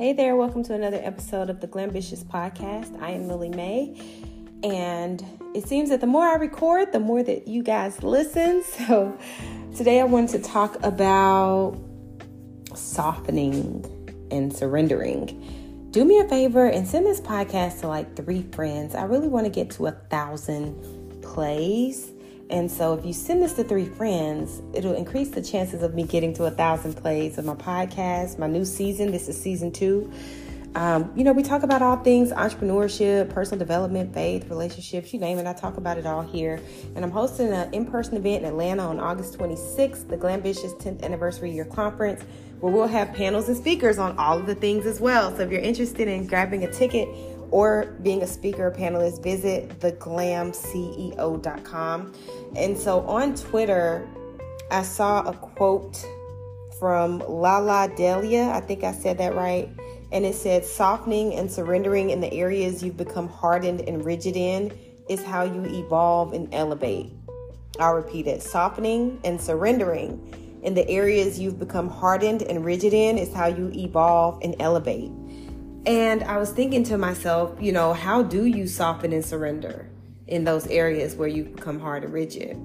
[0.00, 2.98] Hey there, welcome to another episode of the Glambitious Podcast.
[3.02, 4.00] I am Lily May,
[4.62, 5.22] and
[5.54, 8.64] it seems that the more I record, the more that you guys listen.
[8.86, 9.18] So
[9.76, 11.76] today I wanted to talk about
[12.74, 13.84] softening
[14.30, 15.88] and surrendering.
[15.90, 18.94] Do me a favor and send this podcast to like three friends.
[18.94, 22.10] I really want to get to a thousand plays.
[22.50, 26.02] And so if you send this to three friends, it'll increase the chances of me
[26.02, 29.12] getting to a thousand plays of my podcast, my new season.
[29.12, 30.12] This is season two.
[30.74, 35.38] Um, you know, we talk about all things entrepreneurship, personal development, faith, relationships, you name
[35.38, 35.46] it.
[35.46, 36.60] I talk about it all here.
[36.94, 41.02] And I'm hosting an in person event in Atlanta on August 26th, the Glambitious 10th
[41.02, 42.22] Anniversary Year Conference,
[42.60, 45.34] where we'll have panels and speakers on all of the things as well.
[45.36, 47.08] So if you're interested in grabbing a ticket,
[47.50, 52.14] or being a speaker or panelist, visit theglamceo.com.
[52.56, 54.08] And so on Twitter,
[54.70, 56.06] I saw a quote
[56.78, 58.50] from Lalah Delia.
[58.50, 59.68] I think I said that right.
[60.12, 64.72] And it said, softening and surrendering in the areas you've become hardened and rigid in
[65.08, 67.12] is how you evolve and elevate.
[67.78, 73.18] I'll repeat it softening and surrendering in the areas you've become hardened and rigid in
[73.18, 75.10] is how you evolve and elevate.
[75.86, 79.88] And I was thinking to myself, you know, how do you soften and surrender
[80.26, 82.58] in those areas where you become hard and rigid?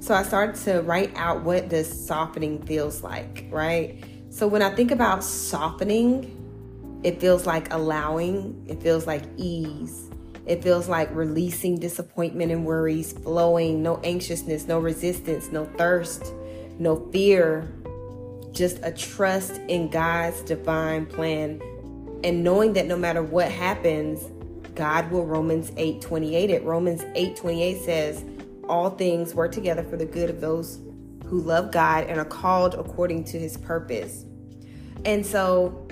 [0.00, 4.02] So I started to write out what this softening feels like, right?
[4.30, 6.38] So when I think about softening,
[7.02, 10.08] it feels like allowing, it feels like ease,
[10.46, 16.32] it feels like releasing disappointment and worries, flowing, no anxiousness, no resistance, no thirst,
[16.78, 17.72] no fear,
[18.52, 21.60] just a trust in God's divine plan
[22.24, 24.24] and knowing that no matter what happens,
[24.74, 26.64] God will Romans 8 28 it.
[26.64, 28.24] Romans 8 28 says,
[28.68, 30.80] All things work together for the good of those
[31.26, 34.24] who love God and are called according to his purpose.
[35.04, 35.88] And so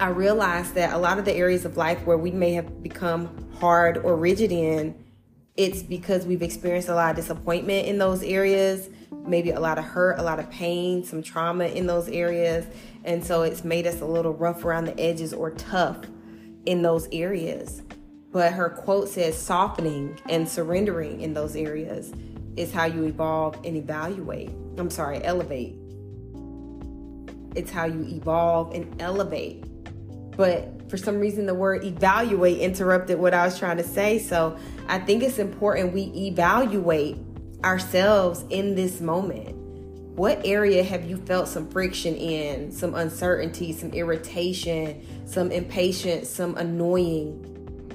[0.00, 3.30] I realized that a lot of the areas of life where we may have become
[3.58, 4.94] hard or rigid in,
[5.56, 8.88] it's because we've experienced a lot of disappointment in those areas,
[9.26, 12.66] maybe a lot of hurt, a lot of pain, some trauma in those areas.
[13.04, 15.98] And so it's made us a little rough around the edges or tough
[16.66, 17.82] in those areas.
[18.30, 22.12] But her quote says softening and surrendering in those areas
[22.56, 24.50] is how you evolve and evaluate.
[24.76, 25.76] I'm sorry, elevate.
[27.54, 29.64] It's how you evolve and elevate.
[30.36, 34.18] But for some reason, the word evaluate interrupted what I was trying to say.
[34.18, 34.56] So
[34.88, 37.16] I think it's important we evaluate
[37.64, 39.58] ourselves in this moment
[40.18, 46.56] what area have you felt some friction in, some uncertainty, some irritation, some impatience, some
[46.56, 47.34] annoying?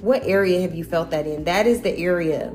[0.00, 1.44] What area have you felt that in?
[1.44, 2.50] That is the area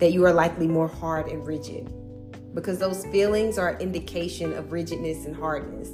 [0.00, 1.94] that you are likely more hard and rigid
[2.56, 5.90] because those feelings are an indication of rigidness and hardness.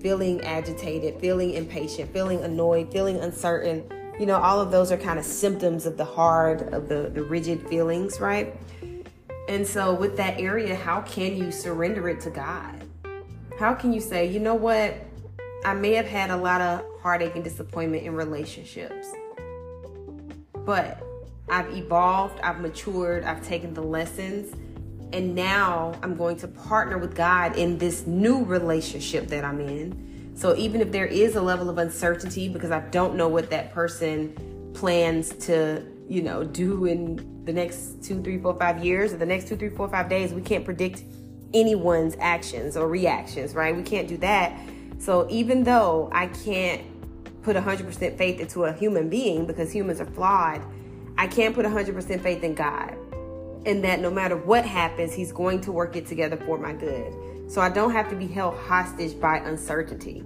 [0.00, 3.84] Feeling agitated, feeling impatient, feeling annoyed, feeling uncertain.
[4.18, 7.22] You know, all of those are kind of symptoms of the hard, of the, the
[7.22, 8.56] rigid feelings, right?
[9.48, 12.84] And so, with that area, how can you surrender it to God?
[13.58, 14.94] How can you say, you know what?
[15.64, 19.08] I may have had a lot of heartache and disappointment in relationships,
[20.52, 21.02] but
[21.48, 24.54] I've evolved, I've matured, I've taken the lessons,
[25.14, 30.34] and now I'm going to partner with God in this new relationship that I'm in.
[30.36, 33.72] So, even if there is a level of uncertainty because I don't know what that
[33.72, 39.18] person plans to, you know, do in the next two, three, four, five years or
[39.18, 40.32] the next two, three, four, five days.
[40.32, 41.02] We can't predict
[41.52, 43.76] anyone's actions or reactions, right?
[43.76, 44.58] We can't do that.
[44.98, 46.82] So even though I can't
[47.42, 50.62] put 100% faith into a human being because humans are flawed,
[51.16, 52.96] I can't put 100% faith in God.
[53.66, 57.14] And that no matter what happens, He's going to work it together for my good.
[57.50, 60.24] So I don't have to be held hostage by uncertainty.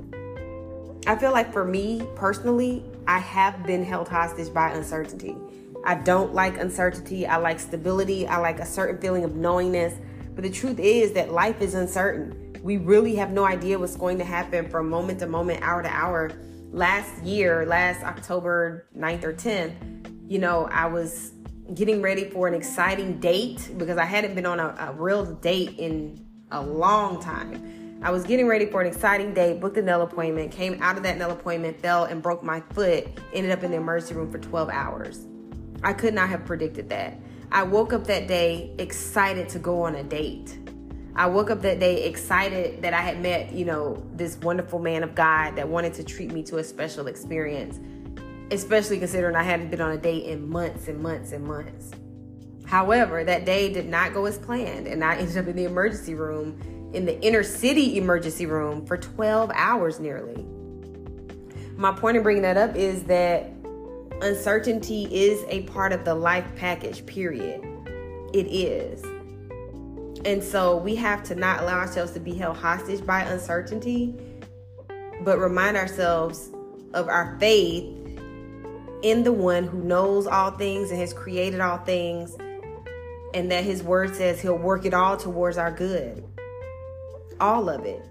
[1.06, 5.36] I feel like for me personally, I have been held hostage by uncertainty.
[5.84, 7.26] I don't like uncertainty.
[7.26, 8.26] I like stability.
[8.26, 9.94] I like a certain feeling of knowingness.
[10.34, 12.56] But the truth is that life is uncertain.
[12.62, 15.88] We really have no idea what's going to happen from moment to moment, hour to
[15.88, 16.30] hour.
[16.70, 21.32] Last year, last October 9th or 10th, you know, I was
[21.74, 25.78] getting ready for an exciting date because I hadn't been on a, a real date
[25.78, 27.98] in a long time.
[28.02, 31.02] I was getting ready for an exciting date, booked a nail appointment, came out of
[31.02, 34.38] that nail appointment, fell and broke my foot, ended up in the emergency room for
[34.38, 35.26] 12 hours.
[35.82, 37.18] I could not have predicted that.
[37.50, 40.58] I woke up that day excited to go on a date.
[41.14, 45.02] I woke up that day excited that I had met, you know, this wonderful man
[45.02, 47.78] of God that wanted to treat me to a special experience,
[48.50, 51.90] especially considering I hadn't been on a date in months and months and months.
[52.64, 56.14] However, that day did not go as planned, and I ended up in the emergency
[56.14, 60.46] room, in the inner city emergency room, for 12 hours nearly.
[61.76, 63.51] my point in bringing that up is that
[64.22, 67.62] uncertainty is a part of the life package, period.
[68.32, 69.02] It is.
[70.24, 74.14] And so we have to not allow ourselves to be held hostage by uncertainty,
[75.22, 76.50] but remind ourselves
[76.94, 77.84] of our faith
[79.02, 82.36] in the one who knows all things and has created all things,
[83.34, 86.24] and that his word says he'll work it all towards our good.
[87.40, 88.04] All of it.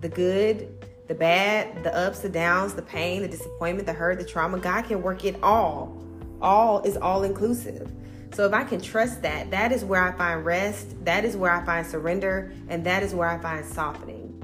[0.00, 0.81] The good,
[1.12, 4.58] the bad, the ups, the downs, the pain, the disappointment, the hurt, the trauma.
[4.58, 6.02] God can work it all.
[6.40, 7.92] All is all inclusive.
[8.32, 11.50] So if I can trust that, that is where I find rest, that is where
[11.50, 14.42] I find surrender, and that is where I find softening.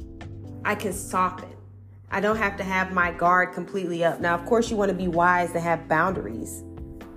[0.62, 1.48] I can soften.
[2.10, 4.20] I don't have to have my guard completely up.
[4.20, 6.62] Now, of course, you want to be wise to have boundaries.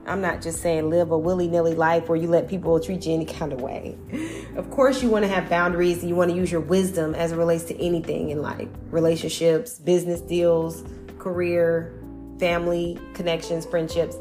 [0.07, 3.13] I'm not just saying live a willy nilly life where you let people treat you
[3.13, 3.98] any kind of way.
[4.51, 7.31] Of course, you want to have boundaries and you want to use your wisdom as
[7.31, 10.83] it relates to anything in life relationships, business deals,
[11.19, 11.98] career,
[12.38, 14.18] family, connections, friendships.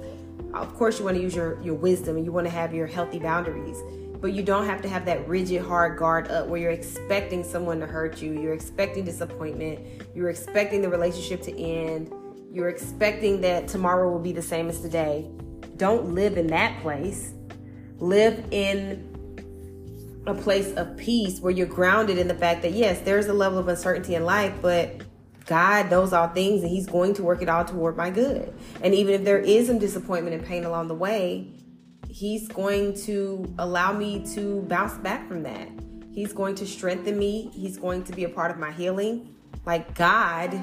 [0.55, 2.87] Of course, you want to use your, your wisdom and you want to have your
[2.87, 3.79] healthy boundaries.
[4.21, 7.81] But you don't have to have that rigid, hard guard up where you're expecting someone
[7.81, 8.41] to hurt you.
[8.41, 9.81] You're expecting disappointment.
[10.15, 12.13] You're expecting the relationship to end.
[12.53, 15.29] You're expecting that tomorrow will be the same as today
[15.81, 17.33] don't live in that place.
[17.97, 19.07] Live in
[20.27, 23.59] a place of peace where you're grounded in the fact that, yes, there's a level
[23.59, 25.01] of uncertainty in life, but
[25.47, 28.53] God knows all things and He's going to work it all toward my good.
[28.83, 31.51] And even if there is some disappointment and pain along the way,
[32.11, 35.69] He's going to allow me to bounce back from that.
[36.13, 37.51] He's going to strengthen me.
[37.55, 39.35] He's going to be a part of my healing.
[39.65, 40.63] Like God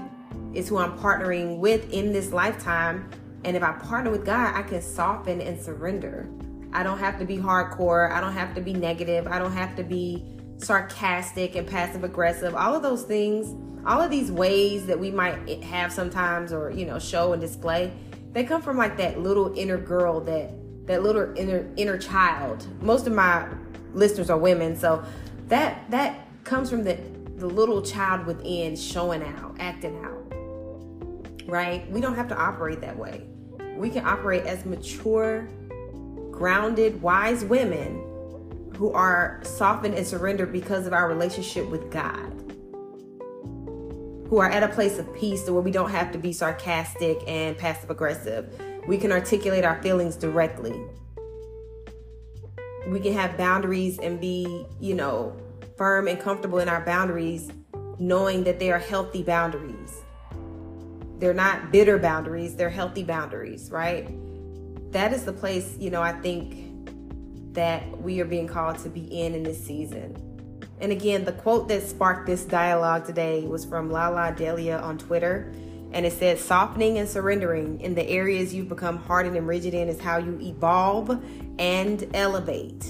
[0.54, 3.10] is who I'm partnering with in this lifetime
[3.44, 6.30] and if I partner with God, I can soften and surrender.
[6.74, 8.12] I don't have to be hardcore.
[8.12, 9.28] I don't have to be negative.
[9.28, 10.25] I don't have to be
[10.57, 12.56] sarcastic and passive aggressive.
[12.56, 13.56] All of those things,
[13.86, 17.94] all of these ways that we might have sometimes or, you know, show and display,
[18.34, 20.51] they come from like that little inner girl that
[20.88, 22.68] that little inner inner child.
[22.81, 23.48] Most of my
[23.94, 25.04] listeners are women, so
[25.48, 26.98] that that comes from the
[27.38, 30.26] the little child within showing out, acting out
[31.47, 31.89] right?
[31.89, 33.25] We don't have to operate that way.
[33.75, 35.47] We can operate as mature,
[36.31, 38.03] grounded, wise women
[38.75, 42.33] who are softened and surrendered because of our relationship with God.
[44.29, 47.57] Who are at a place of peace where we don't have to be sarcastic and
[47.57, 48.53] passive aggressive.
[48.85, 50.79] We can articulate our feelings directly.
[52.88, 55.35] We can have boundaries and be, you know,
[55.77, 57.51] firm and comfortable in our boundaries,
[57.99, 60.03] knowing that they are healthy boundaries
[61.19, 64.08] they're not bitter boundaries, they're healthy boundaries, right?
[64.92, 69.02] That is the place, you know, I think that we are being called to be
[69.02, 70.16] in in this season.
[70.80, 75.52] And again, the quote that sparked this dialogue today was from Lalah Delia on Twitter.
[75.92, 79.88] And it said, softening and surrendering in the areas you've become hardened and rigid in
[79.88, 81.24] is how you evolve
[81.58, 82.81] and elevate.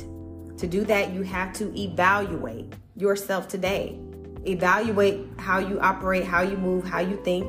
[0.58, 4.00] To do that, you have to evaluate yourself today.
[4.46, 7.48] Evaluate how you operate, how you move, how you think,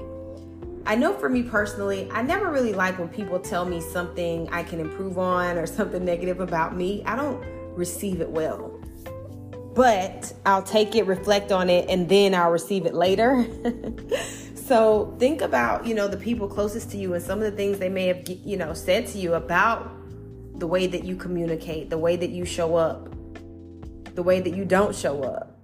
[0.87, 4.63] I know for me personally, I never really like when people tell me something I
[4.63, 7.03] can improve on or something negative about me.
[7.05, 7.43] I don't
[7.77, 8.75] receive it well.
[9.75, 13.47] But I'll take it, reflect on it, and then I'll receive it later.
[14.55, 17.79] so think about, you know, the people closest to you and some of the things
[17.79, 19.89] they may have, you know, said to you about
[20.59, 23.09] the way that you communicate, the way that you show up,
[24.15, 25.58] the way that you don't show up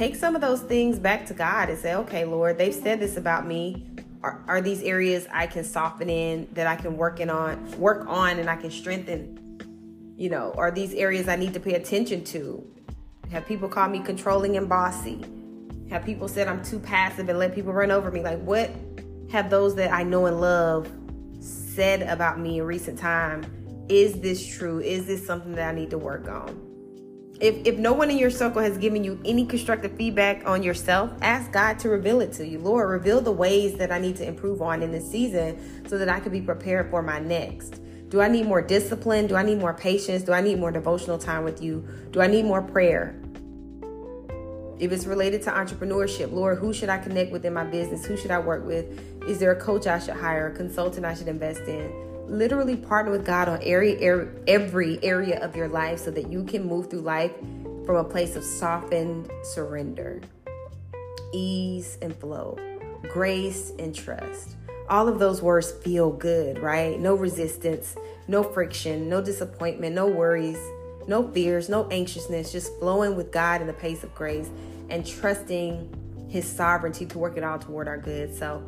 [0.00, 3.18] take some of those things back to God and say, okay, Lord, they've said this
[3.18, 3.86] about me.
[4.22, 8.06] Are, are these areas I can soften in that I can work in on, work
[8.06, 10.14] on, and I can strengthen?
[10.16, 12.66] You know, are these areas I need to pay attention to?
[13.30, 15.22] Have people call me controlling and bossy?
[15.90, 18.22] Have people said I'm too passive and let people run over me?
[18.22, 18.70] Like, what
[19.30, 20.90] have those that I know and love
[21.40, 23.44] said about me in recent time?
[23.90, 24.80] Is this true?
[24.80, 26.69] Is this something that I need to work on?
[27.40, 31.10] If, if no one in your circle has given you any constructive feedback on yourself,
[31.22, 32.58] ask God to reveal it to you.
[32.58, 36.10] Lord, reveal the ways that I need to improve on in this season so that
[36.10, 37.80] I can be prepared for my next.
[38.10, 39.26] Do I need more discipline?
[39.26, 40.22] Do I need more patience?
[40.22, 41.86] Do I need more devotional time with you?
[42.10, 43.18] Do I need more prayer?
[44.78, 48.04] If it's related to entrepreneurship, Lord, who should I connect with in my business?
[48.04, 48.86] Who should I work with?
[49.26, 52.09] Is there a coach I should hire, a consultant I should invest in?
[52.30, 56.44] Literally partner with God on every er, every area of your life so that you
[56.44, 57.32] can move through life
[57.84, 60.20] from a place of softened surrender,
[61.32, 62.56] ease and flow,
[63.10, 64.56] grace and trust.
[64.88, 66.98] All of those words feel good, right?
[66.98, 67.96] No resistance,
[68.28, 70.58] no friction, no disappointment, no worries,
[71.06, 74.48] no fears, no anxiousness, just flowing with God in the pace of grace
[74.88, 78.34] and trusting his sovereignty to work it all toward our good.
[78.34, 78.64] So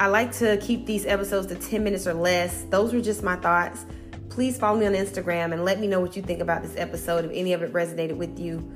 [0.00, 2.62] I like to keep these episodes to 10 minutes or less.
[2.70, 3.84] Those were just my thoughts.
[4.30, 7.26] Please follow me on Instagram and let me know what you think about this episode.
[7.26, 8.66] If any of it resonated with you,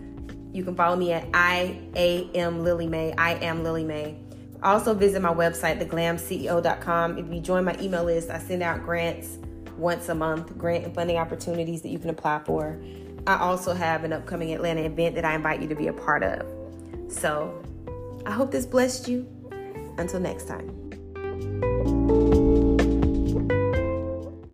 [0.53, 3.15] you can follow me at I am Lily May.
[3.15, 4.19] I am Lily May.
[4.63, 7.17] Also visit my website, theglamceo.com.
[7.17, 9.39] If you join my email list, I send out grants
[9.79, 12.79] once a month, grant and funding opportunities that you can apply for.
[13.27, 16.23] I also have an upcoming Atlanta event that I invite you to be a part
[16.23, 16.47] of.
[17.11, 17.63] So
[18.27, 19.27] I hope this blessed you.
[19.97, 20.84] Until next time.
[21.65, 22.24] Thank you